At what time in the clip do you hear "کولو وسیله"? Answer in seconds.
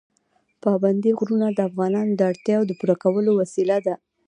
3.03-3.77